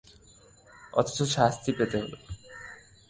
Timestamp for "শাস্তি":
1.35-1.71